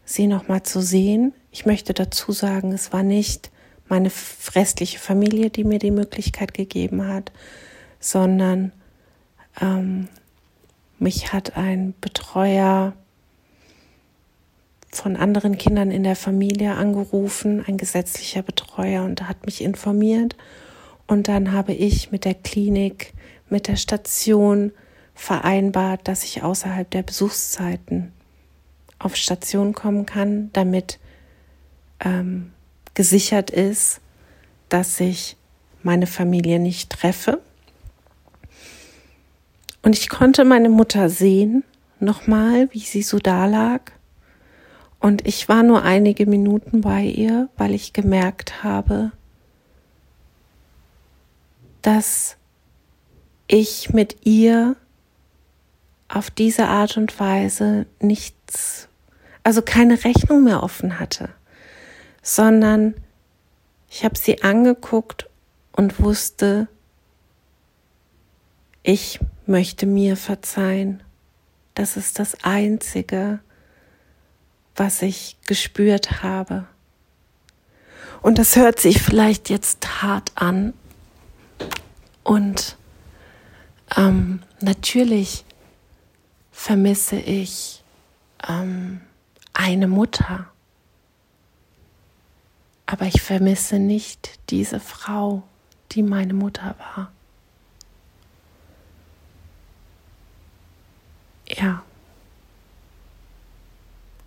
sie 0.05 0.27
nochmal 0.27 0.63
zu 0.63 0.81
sehen. 0.81 1.33
Ich 1.51 1.65
möchte 1.65 1.93
dazu 1.93 2.31
sagen, 2.31 2.71
es 2.71 2.93
war 2.93 3.03
nicht 3.03 3.51
meine 3.89 4.09
restliche 4.55 4.97
Familie, 4.97 5.49
die 5.49 5.65
mir 5.65 5.79
die 5.79 5.91
Möglichkeit 5.91 6.53
gegeben 6.53 7.05
hat, 7.07 7.33
sondern 7.99 8.71
ähm, 9.59 10.07
mich 10.99 11.33
hat 11.33 11.57
ein 11.57 11.93
Betreuer 11.99 12.93
von 14.89 15.17
anderen 15.17 15.57
Kindern 15.57 15.91
in 15.91 16.03
der 16.03 16.15
Familie 16.15 16.75
angerufen, 16.75 17.61
ein 17.67 17.77
gesetzlicher 17.77 18.41
Betreuer, 18.41 19.03
und 19.03 19.27
hat 19.27 19.45
mich 19.45 19.61
informiert. 19.61 20.37
Und 21.07 21.27
dann 21.27 21.51
habe 21.51 21.73
ich 21.73 22.09
mit 22.09 22.23
der 22.23 22.35
Klinik, 22.35 23.13
mit 23.49 23.67
der 23.67 23.75
Station 23.75 24.71
vereinbart, 25.17 26.07
dass 26.07 26.23
ich 26.23 26.43
außerhalb 26.43 26.89
der 26.89 27.03
Besuchszeiten 27.03 28.13
auf 28.99 29.15
Station 29.15 29.73
kommen 29.73 30.05
kann, 30.05 30.51
damit 30.53 30.99
ähm, 31.99 32.53
gesichert 32.93 33.49
ist, 33.49 33.99
dass 34.69 34.99
ich 34.99 35.35
meine 35.83 36.07
Familie 36.07 36.59
nicht 36.59 36.91
treffe. 36.91 37.41
Und 39.81 39.97
ich 39.97 40.09
konnte 40.09 40.45
meine 40.45 40.69
Mutter 40.69 41.09
sehen, 41.09 41.63
nochmal, 41.99 42.69
wie 42.71 42.79
sie 42.79 43.01
so 43.01 43.19
da 43.19 43.45
lag. 43.45 43.91
Und 44.99 45.27
ich 45.27 45.47
war 45.47 45.63
nur 45.63 45.83
einige 45.83 46.25
Minuten 46.25 46.81
bei 46.81 47.03
ihr, 47.03 47.49
weil 47.57 47.73
ich 47.73 47.93
gemerkt 47.93 48.63
habe, 48.63 49.11
dass 51.81 52.35
ich 53.47 53.93
mit 53.93 54.25
ihr 54.25 54.75
auf 56.09 56.29
diese 56.31 56.67
Art 56.67 56.97
und 56.97 57.19
Weise 57.19 57.85
nichts, 57.99 58.87
also 59.43 59.61
keine 59.61 60.03
Rechnung 60.03 60.43
mehr 60.43 60.63
offen 60.63 60.99
hatte, 60.99 61.29
sondern 62.21 62.95
ich 63.89 64.03
habe 64.03 64.17
sie 64.17 64.43
angeguckt 64.43 65.29
und 65.71 66.01
wusste, 66.01 66.67
ich 68.83 69.19
möchte 69.45 69.85
mir 69.85 70.15
verzeihen. 70.17 71.03
Das 71.73 71.97
ist 71.97 72.19
das 72.19 72.43
Einzige, 72.43 73.39
was 74.75 75.01
ich 75.01 75.37
gespürt 75.45 76.23
habe. 76.23 76.67
Und 78.21 78.39
das 78.39 78.55
hört 78.55 78.79
sich 78.79 79.01
vielleicht 79.01 79.49
jetzt 79.49 80.01
hart 80.01 80.31
an. 80.35 80.73
Und 82.23 82.77
ähm, 83.95 84.41
natürlich 84.59 85.45
vermisse 86.57 87.17
ich 87.17 87.83
ähm, 88.49 88.99
eine 89.53 89.87
Mutter. 89.87 90.51
Aber 92.87 93.05
ich 93.05 93.21
vermisse 93.21 93.77
nicht 93.77 94.39
diese 94.49 94.79
Frau, 94.79 95.43
die 95.91 96.01
meine 96.01 96.33
Mutter 96.33 96.75
war. 96.79 97.11
Ja. 101.47 101.83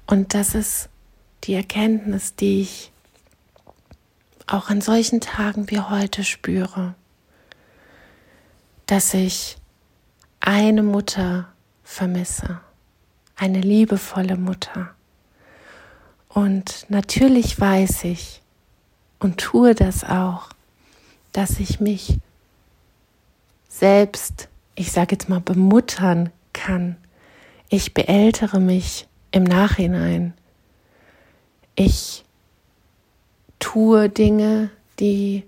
Und 0.06 0.32
das 0.32 0.54
ist 0.54 0.88
die 1.44 1.54
Erkenntnis, 1.54 2.36
die 2.36 2.62
ich 2.62 2.92
auch 4.46 4.70
an 4.70 4.80
solchen 4.80 5.20
Tagen 5.20 5.68
wie 5.68 5.80
heute 5.80 6.22
spüre, 6.22 6.94
dass 8.86 9.14
ich 9.14 9.58
eine 10.40 10.84
Mutter 10.84 11.49
vermisse, 11.90 12.60
eine 13.36 13.60
liebevolle 13.60 14.36
Mutter. 14.36 14.94
Und 16.28 16.86
natürlich 16.88 17.60
weiß 17.60 18.04
ich 18.04 18.40
und 19.18 19.38
tue 19.38 19.74
das 19.74 20.04
auch, 20.04 20.50
dass 21.32 21.58
ich 21.58 21.80
mich 21.80 22.18
selbst, 23.68 24.48
ich 24.76 24.92
sage 24.92 25.16
jetzt 25.16 25.28
mal, 25.28 25.40
bemuttern 25.40 26.30
kann. 26.52 26.96
Ich 27.68 27.92
beältere 27.92 28.60
mich 28.60 29.08
im 29.32 29.42
Nachhinein. 29.42 30.32
Ich 31.74 32.24
tue 33.58 34.08
Dinge, 34.08 34.70
die 35.00 35.42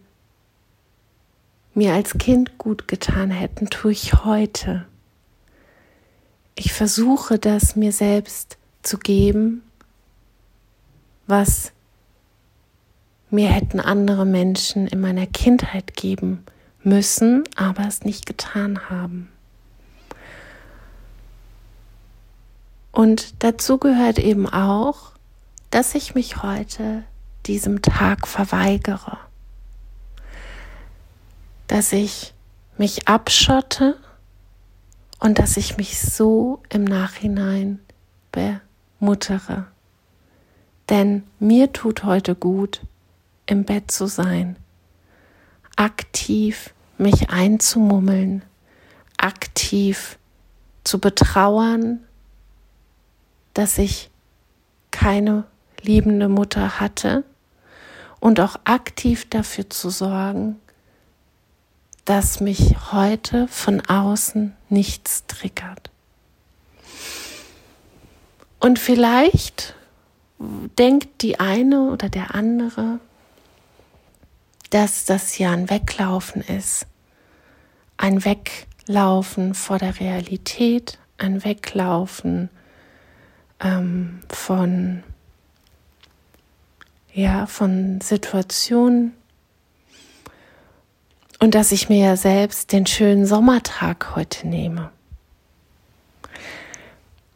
mir 1.74 1.94
als 1.94 2.18
Kind 2.18 2.59
gut 2.59 2.88
getan 2.88 3.31
hätten, 3.31 3.70
tue 3.70 3.92
ich 3.92 4.24
heute. 4.24 4.87
Ich 6.54 6.72
versuche 6.72 7.38
das 7.38 7.76
mir 7.76 7.92
selbst 7.92 8.58
zu 8.82 8.98
geben, 8.98 9.62
was 11.26 11.72
mir 13.30 13.48
hätten 13.48 13.80
andere 13.80 14.26
Menschen 14.26 14.86
in 14.86 15.00
meiner 15.00 15.26
Kindheit 15.26 15.96
geben 15.96 16.44
müssen, 16.82 17.44
aber 17.56 17.86
es 17.86 18.02
nicht 18.02 18.26
getan 18.26 18.90
haben. 18.90 19.32
Und 22.90 23.42
dazu 23.42 23.78
gehört 23.78 24.18
eben 24.18 24.46
auch, 24.46 25.12
dass 25.70 25.94
ich 25.94 26.14
mich 26.14 26.42
heute 26.42 27.04
diesem 27.46 27.80
Tag 27.80 28.28
verweigere, 28.28 29.18
dass 31.66 31.92
ich 31.94 32.34
mich 32.76 33.08
abschotte 33.08 33.96
und 35.22 35.38
dass 35.38 35.56
ich 35.56 35.76
mich 35.76 36.00
so 36.00 36.61
im 36.68 36.82
Nachhinein 36.82 37.78
bemuttere. 38.32 39.68
Denn 40.88 41.22
mir 41.38 41.72
tut 41.72 42.02
heute 42.02 42.35
gut, 42.35 42.80
im 43.46 43.64
Bett 43.64 43.92
zu 43.92 44.06
sein, 44.06 44.56
aktiv 45.76 46.74
mich 46.98 47.30
einzumummeln, 47.30 48.42
aktiv 49.16 50.18
zu 50.82 50.98
betrauern, 50.98 52.00
dass 53.54 53.78
ich 53.78 54.11
keine 54.90 55.44
liebende 55.82 56.28
Mutter 56.28 56.80
hatte. 56.80 57.22
Und 58.18 58.40
auch 58.40 58.56
aktiv 58.64 59.28
dafür 59.30 59.70
zu 59.70 59.88
sorgen, 59.90 60.61
dass 62.04 62.40
mich 62.40 62.92
heute 62.92 63.46
von 63.48 63.80
außen 63.80 64.56
nichts 64.68 65.26
triggert. 65.26 65.90
Und 68.58 68.78
vielleicht 68.78 69.74
denkt 70.78 71.22
die 71.22 71.38
eine 71.38 71.90
oder 71.90 72.08
der 72.08 72.34
andere, 72.34 72.98
dass 74.70 75.04
das 75.04 75.38
ja 75.38 75.52
ein 75.52 75.70
Weglaufen 75.70 76.42
ist. 76.42 76.86
Ein 77.96 78.24
Weglaufen 78.24 79.54
vor 79.54 79.78
der 79.78 80.00
Realität, 80.00 80.98
ein 81.18 81.44
Weglaufen 81.44 82.50
ähm, 83.60 84.20
von 84.28 85.02
ja, 87.14 87.46
von 87.46 88.00
Situationen 88.00 89.12
und 91.42 91.57
dass 91.57 91.72
ich 91.72 91.88
mir 91.88 92.07
ja 92.07 92.16
selbst 92.16 92.70
den 92.70 92.87
schönen 92.87 93.26
Sommertag 93.26 94.14
heute 94.14 94.46
nehme. 94.46 94.92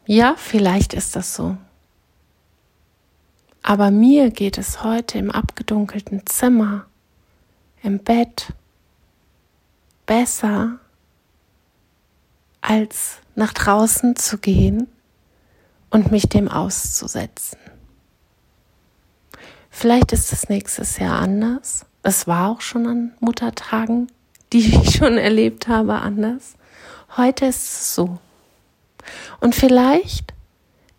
Ja, 0.05 0.35
vielleicht 0.37 0.93
ist 0.93 1.17
das 1.17 1.35
so. 1.35 1.57
Aber 3.63 3.91
mir 3.91 4.31
geht 4.31 4.57
es 4.57 4.81
heute 4.81 5.17
im 5.17 5.29
abgedunkelten 5.29 6.25
Zimmer, 6.25 6.85
im 7.83 7.99
Bett, 7.99 8.53
besser, 10.05 10.79
als 12.61 13.17
nach 13.35 13.51
draußen 13.51 14.15
zu 14.15 14.37
gehen 14.37 14.87
und 15.89 16.13
mich 16.13 16.29
dem 16.29 16.47
auszusetzen. 16.47 17.59
Vielleicht 19.69 20.13
ist 20.13 20.31
es 20.31 20.47
nächstes 20.47 20.97
Jahr 20.97 21.19
anders. 21.19 21.86
Es 22.07 22.25
war 22.25 22.49
auch 22.49 22.61
schon 22.61 22.87
an 22.87 23.13
Muttertagen, 23.19 24.09
die 24.53 24.59
ich 24.59 24.95
schon 24.95 25.17
erlebt 25.17 25.67
habe, 25.67 25.95
anders. 25.95 26.55
Heute 27.17 27.47
ist 27.47 27.63
es 27.63 27.95
so. 27.95 28.17
Und 29.41 29.55
vielleicht 29.55 30.33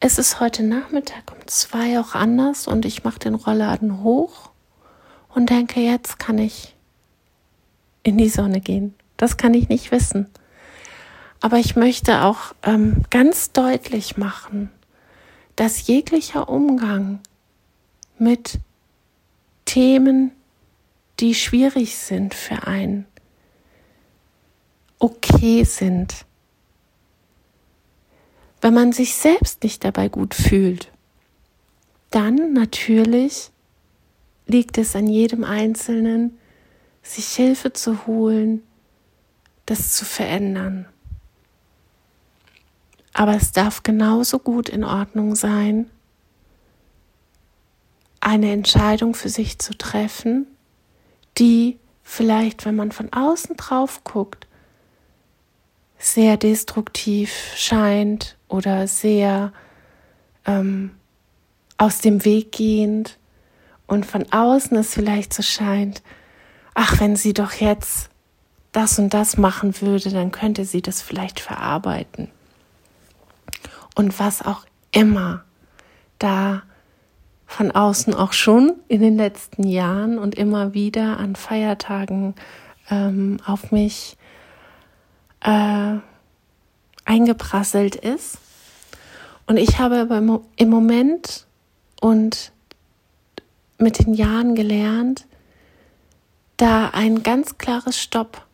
ist 0.00 0.18
es 0.18 0.38
heute 0.38 0.62
Nachmittag 0.62 1.32
um 1.32 1.38
zwei 1.46 1.98
auch 1.98 2.14
anders 2.14 2.66
und 2.66 2.84
ich 2.84 3.04
mache 3.04 3.20
den 3.20 3.36
Rollladen 3.36 4.02
hoch 4.02 4.50
und 5.34 5.48
denke, 5.48 5.80
jetzt 5.80 6.18
kann 6.18 6.36
ich 6.36 6.76
in 8.02 8.18
die 8.18 8.28
Sonne 8.28 8.60
gehen. 8.60 8.94
Das 9.16 9.38
kann 9.38 9.54
ich 9.54 9.70
nicht 9.70 9.90
wissen. 9.90 10.28
Aber 11.40 11.56
ich 11.56 11.74
möchte 11.74 12.22
auch 12.22 12.54
ähm, 12.62 13.04
ganz 13.08 13.52
deutlich 13.52 14.18
machen, 14.18 14.68
dass 15.56 15.86
jeglicher 15.86 16.50
Umgang 16.50 17.20
mit 18.18 18.58
Themen, 19.64 20.32
die 21.20 21.34
schwierig 21.34 21.96
sind 21.96 22.34
für 22.34 22.66
einen, 22.66 23.06
okay 24.98 25.64
sind. 25.64 26.24
Wenn 28.60 28.74
man 28.74 28.92
sich 28.92 29.14
selbst 29.14 29.62
nicht 29.62 29.84
dabei 29.84 30.08
gut 30.08 30.34
fühlt, 30.34 30.90
dann 32.10 32.52
natürlich 32.52 33.50
liegt 34.46 34.78
es 34.78 34.96
an 34.96 35.06
jedem 35.06 35.44
Einzelnen, 35.44 36.38
sich 37.02 37.28
Hilfe 37.28 37.72
zu 37.72 38.06
holen, 38.06 38.62
das 39.66 39.92
zu 39.92 40.04
verändern. 40.04 40.86
Aber 43.12 43.34
es 43.34 43.52
darf 43.52 43.82
genauso 43.82 44.38
gut 44.38 44.68
in 44.68 44.84
Ordnung 44.84 45.34
sein, 45.34 45.90
eine 48.20 48.52
Entscheidung 48.52 49.14
für 49.14 49.28
sich 49.28 49.58
zu 49.58 49.76
treffen, 49.76 50.46
die 51.38 51.78
vielleicht, 52.02 52.64
wenn 52.64 52.76
man 52.76 52.92
von 52.92 53.12
außen 53.12 53.56
drauf 53.56 54.02
guckt, 54.04 54.46
sehr 55.98 56.36
destruktiv 56.36 57.52
scheint 57.56 58.36
oder 58.48 58.86
sehr 58.86 59.52
ähm, 60.46 60.92
aus 61.76 62.00
dem 62.00 62.24
Weg 62.24 62.52
gehend 62.52 63.18
und 63.86 64.06
von 64.06 64.30
außen 64.32 64.76
es 64.76 64.94
vielleicht 64.94 65.32
so 65.34 65.42
scheint, 65.42 66.02
ach, 66.74 67.00
wenn 67.00 67.16
sie 67.16 67.32
doch 67.32 67.52
jetzt 67.52 68.10
das 68.72 68.98
und 68.98 69.12
das 69.14 69.36
machen 69.36 69.80
würde, 69.80 70.10
dann 70.10 70.30
könnte 70.30 70.64
sie 70.64 70.82
das 70.82 71.02
vielleicht 71.02 71.40
verarbeiten. 71.40 72.30
Und 73.94 74.18
was 74.20 74.42
auch 74.42 74.64
immer 74.92 75.44
da 76.18 76.62
von 77.48 77.70
außen 77.70 78.14
auch 78.14 78.34
schon 78.34 78.74
in 78.88 79.00
den 79.00 79.16
letzten 79.16 79.66
Jahren 79.66 80.18
und 80.18 80.34
immer 80.34 80.74
wieder 80.74 81.16
an 81.16 81.34
Feiertagen 81.34 82.34
ähm, 82.90 83.38
auf 83.44 83.72
mich 83.72 84.18
äh, 85.40 85.94
eingeprasselt 87.06 87.96
ist. 87.96 88.36
Und 89.46 89.56
ich 89.56 89.78
habe 89.78 89.98
aber 89.98 90.18
im 90.18 90.68
Moment 90.68 91.46
und 92.02 92.52
mit 93.78 94.04
den 94.04 94.12
Jahren 94.12 94.54
gelernt, 94.54 95.26
da 96.58 96.90
ein 96.90 97.22
ganz 97.22 97.56
klares 97.56 97.98
Stopp 97.98 98.44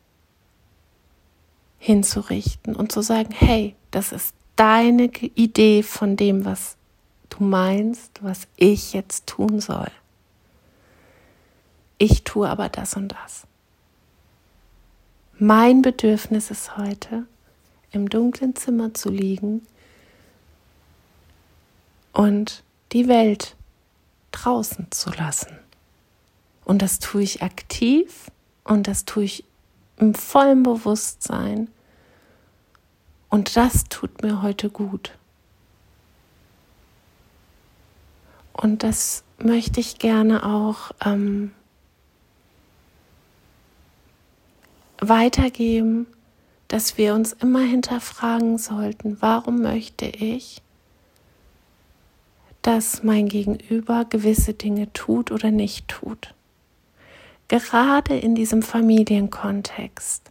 hinzurichten 1.78 2.76
und 2.76 2.92
zu 2.92 3.02
sagen, 3.02 3.34
hey, 3.36 3.74
das 3.90 4.12
ist 4.12 4.36
deine 4.54 5.10
Idee 5.34 5.82
von 5.82 6.16
dem, 6.16 6.44
was 6.44 6.76
du 7.34 7.44
meinst, 7.44 8.22
was 8.22 8.46
ich 8.56 8.92
jetzt 8.92 9.26
tun 9.26 9.60
soll. 9.60 9.90
Ich 11.98 12.24
tue 12.24 12.48
aber 12.48 12.68
das 12.68 12.94
und 12.94 13.08
das. 13.08 13.46
Mein 15.38 15.82
Bedürfnis 15.82 16.50
ist 16.50 16.76
heute, 16.76 17.26
im 17.90 18.08
dunklen 18.08 18.54
Zimmer 18.54 18.94
zu 18.94 19.10
liegen 19.10 19.66
und 22.12 22.62
die 22.92 23.08
Welt 23.08 23.56
draußen 24.32 24.88
zu 24.90 25.10
lassen. 25.10 25.58
Und 26.64 26.82
das 26.82 26.98
tue 26.98 27.22
ich 27.22 27.42
aktiv 27.42 28.30
und 28.64 28.86
das 28.86 29.04
tue 29.04 29.24
ich 29.24 29.44
im 29.96 30.14
vollen 30.14 30.62
Bewusstsein. 30.62 31.68
Und 33.28 33.56
das 33.56 33.84
tut 33.84 34.22
mir 34.22 34.42
heute 34.42 34.70
gut. 34.70 35.12
Und 38.64 38.82
das 38.82 39.24
möchte 39.36 39.78
ich 39.78 39.98
gerne 39.98 40.42
auch 40.42 40.90
ähm, 41.04 41.52
weitergeben, 44.96 46.06
dass 46.68 46.96
wir 46.96 47.12
uns 47.12 47.34
immer 47.34 47.60
hinterfragen 47.60 48.56
sollten, 48.56 49.18
warum 49.20 49.60
möchte 49.60 50.06
ich, 50.06 50.62
dass 52.62 53.02
mein 53.02 53.28
Gegenüber 53.28 54.06
gewisse 54.06 54.54
Dinge 54.54 54.90
tut 54.94 55.30
oder 55.30 55.50
nicht 55.50 55.88
tut. 55.88 56.32
Gerade 57.48 58.16
in 58.16 58.34
diesem 58.34 58.62
Familienkontext. 58.62 60.30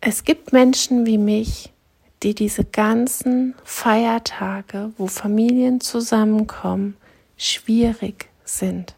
Es 0.00 0.22
gibt 0.22 0.52
Menschen 0.52 1.04
wie 1.04 1.18
mich, 1.18 1.69
die 2.22 2.34
diese 2.34 2.64
ganzen 2.64 3.54
Feiertage, 3.64 4.92
wo 4.98 5.06
Familien 5.06 5.80
zusammenkommen, 5.80 6.96
schwierig 7.36 8.28
sind. 8.44 8.94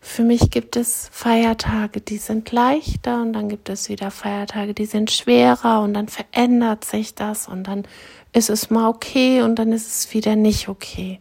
Für 0.00 0.22
mich 0.22 0.50
gibt 0.50 0.76
es 0.76 1.08
Feiertage, 1.12 2.00
die 2.00 2.18
sind 2.18 2.52
leichter 2.52 3.22
und 3.22 3.32
dann 3.32 3.48
gibt 3.48 3.68
es 3.68 3.88
wieder 3.88 4.10
Feiertage, 4.10 4.74
die 4.74 4.84
sind 4.84 5.10
schwerer 5.10 5.80
und 5.80 5.94
dann 5.94 6.08
verändert 6.08 6.84
sich 6.84 7.14
das 7.14 7.48
und 7.48 7.64
dann 7.64 7.84
ist 8.32 8.50
es 8.50 8.68
mal 8.68 8.88
okay 8.88 9.42
und 9.42 9.58
dann 9.58 9.72
ist 9.72 9.86
es 9.86 10.12
wieder 10.12 10.36
nicht 10.36 10.68
okay. 10.68 11.20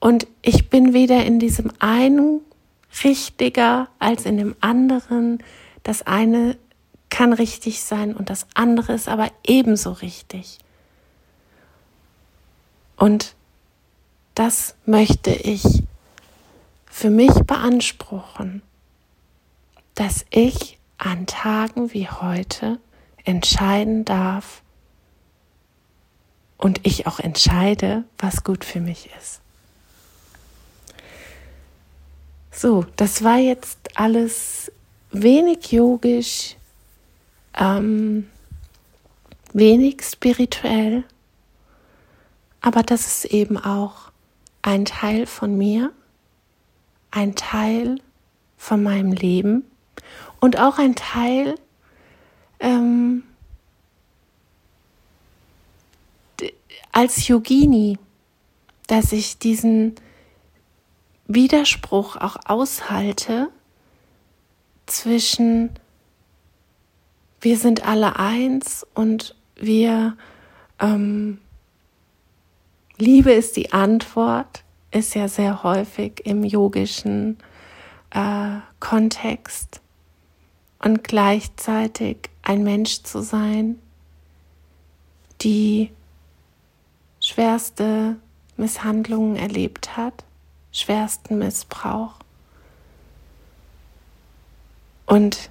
Und 0.00 0.26
ich 0.42 0.70
bin 0.70 0.94
weder 0.94 1.24
in 1.24 1.38
diesem 1.38 1.70
einen 1.78 2.40
richtiger 3.04 3.88
als 3.98 4.24
in 4.24 4.38
dem 4.38 4.56
anderen. 4.60 5.38
Das 5.82 6.02
eine 6.02 6.56
kann 7.20 7.34
richtig 7.34 7.82
sein 7.82 8.16
und 8.16 8.30
das 8.30 8.46
andere 8.54 8.94
ist 8.94 9.06
aber 9.06 9.30
ebenso 9.46 9.92
richtig. 9.92 10.56
Und 12.96 13.34
das 14.34 14.74
möchte 14.86 15.30
ich 15.30 15.82
für 16.86 17.10
mich 17.10 17.34
beanspruchen, 17.46 18.62
dass 19.94 20.24
ich 20.30 20.78
an 20.96 21.26
Tagen 21.26 21.92
wie 21.92 22.08
heute 22.08 22.78
entscheiden 23.26 24.06
darf 24.06 24.62
und 26.56 26.86
ich 26.86 27.06
auch 27.06 27.20
entscheide, 27.20 28.04
was 28.16 28.44
gut 28.44 28.64
für 28.64 28.80
mich 28.80 29.10
ist. 29.20 29.42
So, 32.50 32.86
das 32.96 33.22
war 33.22 33.36
jetzt 33.36 33.78
alles 33.94 34.72
wenig 35.10 35.70
yogisch, 35.70 36.56
ähm, 37.58 38.28
wenig 39.52 40.02
spirituell, 40.02 41.04
aber 42.60 42.82
das 42.82 43.06
ist 43.06 43.24
eben 43.26 43.56
auch 43.56 44.10
ein 44.62 44.84
Teil 44.84 45.26
von 45.26 45.56
mir, 45.56 45.92
ein 47.10 47.34
Teil 47.34 48.00
von 48.56 48.82
meinem 48.82 49.12
Leben 49.12 49.64
und 50.40 50.58
auch 50.58 50.78
ein 50.78 50.94
Teil 50.94 51.54
ähm, 52.60 53.24
als 56.92 57.26
Yogini, 57.28 57.98
dass 58.86 59.12
ich 59.12 59.38
diesen 59.38 59.94
Widerspruch 61.26 62.16
auch 62.16 62.36
aushalte 62.44 63.48
zwischen 64.86 65.70
wir 67.40 67.56
sind 67.56 67.86
alle 67.86 68.16
eins 68.16 68.86
und 68.94 69.34
wir 69.56 70.16
ähm, 70.78 71.38
Liebe 72.98 73.32
ist 73.32 73.56
die 73.56 73.72
Antwort, 73.72 74.62
ist 74.90 75.14
ja 75.14 75.26
sehr 75.28 75.62
häufig 75.62 76.20
im 76.26 76.44
yogischen 76.44 77.38
äh, 78.10 78.58
Kontext 78.78 79.80
und 80.80 81.04
gleichzeitig 81.04 82.28
ein 82.42 82.62
Mensch 82.62 83.02
zu 83.02 83.22
sein, 83.22 83.78
die 85.40 85.90
schwerste 87.20 88.16
Misshandlungen 88.56 89.36
erlebt 89.36 89.96
hat, 89.96 90.24
schwersten 90.72 91.38
Missbrauch. 91.38 92.14
Und 95.06 95.48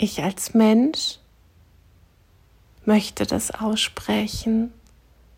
ich 0.00 0.22
als 0.22 0.54
Mensch 0.54 1.18
möchte 2.84 3.26
das 3.26 3.50
aussprechen, 3.50 4.72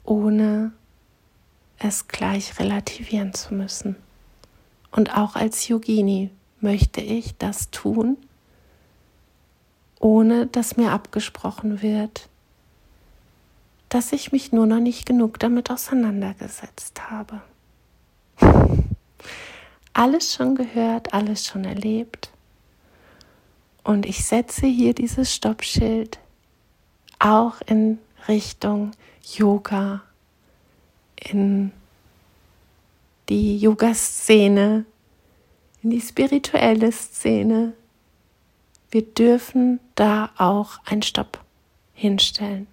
ohne 0.05 0.73
es 1.79 2.07
gleich 2.07 2.59
relativieren 2.61 3.35
zu 3.35 3.55
müssen. 3.55 3.97
Und 4.93 5.17
auch 5.17 5.35
als 5.35 5.67
Yogini 5.67 6.31
möchte 6.61 7.01
ich 7.01 7.37
das 7.39 7.71
tun, 7.71 8.17
ohne 9.99 10.47
dass 10.47 10.77
mir 10.77 10.93
abgesprochen 10.93 11.83
wird, 11.83 12.29
dass 13.89 14.13
ich 14.13 14.33
mich 14.33 14.53
nur 14.53 14.67
noch 14.67 14.81
nicht 14.81 15.07
genug 15.07 15.41
damit 15.41 15.71
auseinandergesetzt 15.71 17.11
habe. 17.11 17.41
Alles 19.93 20.35
schon 20.35 20.55
gehört, 20.55 21.13
alles 21.13 21.45
schon 21.45 21.67
erlebt. 21.67 22.32
Und 23.85 24.07
ich 24.07 24.25
setze 24.25 24.67
hier 24.67 24.95
dieses 24.95 25.35
Stoppschild 25.35 26.19
auch 27.19 27.61
in 27.67 27.99
Richtung 28.29 28.93
Yoga, 29.25 30.03
in 31.17 31.73
die 33.29 33.59
Yoga-Szene, 33.59 34.85
in 35.83 35.91
die 35.91 36.01
spirituelle 36.01 36.93
Szene. 36.93 37.73
Wir 38.91 39.03
dürfen 39.03 39.81
da 39.95 40.31
auch 40.37 40.79
einen 40.85 41.03
Stopp 41.03 41.43
hinstellen 41.95 42.67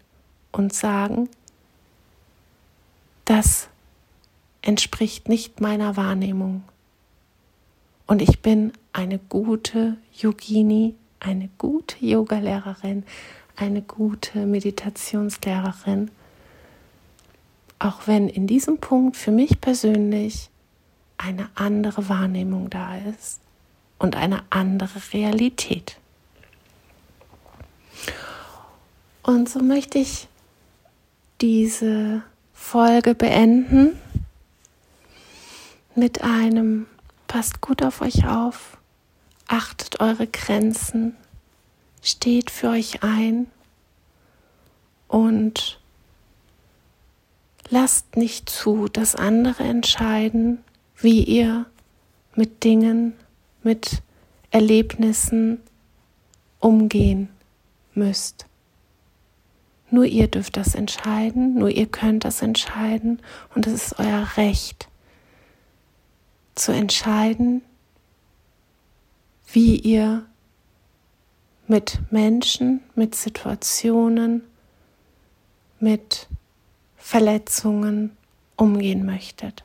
und 0.51 0.73
sagen, 0.73 1.29
das 3.25 3.69
entspricht 4.61 5.29
nicht 5.29 5.61
meiner 5.61 5.95
Wahrnehmung. 5.97 6.63
Und 8.09 8.21
ich 8.21 8.41
bin 8.41 8.73
eine 8.91 9.19
gute 9.19 9.95
Yogini, 10.13 10.95
eine 11.19 11.49
gute 11.57 12.03
Yogalehrerin, 12.03 13.03
eine 13.55 13.81
gute 13.81 14.45
Meditationslehrerin 14.45 16.11
auch 17.79 18.07
wenn 18.07 18.27
in 18.27 18.45
diesem 18.45 18.77
Punkt 18.77 19.15
für 19.15 19.31
mich 19.31 19.61
persönlich 19.61 20.49
eine 21.17 21.49
andere 21.55 22.09
Wahrnehmung 22.09 22.69
da 22.69 22.97
ist 22.97 23.39
und 23.97 24.15
eine 24.15 24.43
andere 24.49 24.99
Realität. 25.13 25.97
Und 29.23 29.49
so 29.49 29.59
möchte 29.59 29.97
ich 29.97 30.27
diese 31.41 32.21
Folge 32.53 33.15
beenden 33.15 33.97
mit 35.95 36.21
einem 36.21 36.85
Passt 37.29 37.61
gut 37.61 37.81
auf 37.81 38.01
euch 38.01 38.27
auf, 38.27 38.77
achtet 39.47 40.01
eure 40.01 40.27
Grenzen, 40.27 41.15
steht 42.01 42.51
für 42.51 42.71
euch 42.71 43.03
ein. 43.03 43.47
Und 45.07 45.79
Lasst 47.71 48.17
nicht 48.17 48.49
zu, 48.49 48.87
dass 48.87 49.15
andere 49.15 49.63
entscheiden, 49.63 50.59
wie 50.97 51.23
ihr 51.23 51.67
mit 52.35 52.63
Dingen, 52.63 53.13
mit 53.61 54.01
Erlebnissen 54.49 55.59
umgehen 56.59 57.29
müsst. 57.93 58.47
Nur 59.91 60.05
ihr 60.05 60.27
dürft 60.27 60.57
das 60.57 60.73
entscheiden, 60.73 61.55
nur 61.55 61.69
ihr 61.69 61.85
könnt 61.85 62.25
das 62.25 62.41
entscheiden 62.41 63.21
und 63.53 63.67
es 63.67 63.73
ist 63.73 63.99
euer 63.99 64.27
Recht 64.35 64.88
zu 66.59 66.71
entscheiden, 66.71 67.61
wie 69.51 69.77
ihr 69.77 70.25
mit 71.67 71.99
Menschen, 72.11 72.81
mit 72.95 73.15
Situationen, 73.15 74.43
mit 75.79 76.27
Verletzungen 76.97 78.17
umgehen 78.55 79.05
möchtet. 79.05 79.63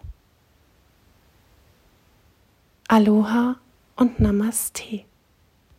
Aloha 2.89 3.57
und 3.97 4.21
Namaste. 4.21 5.05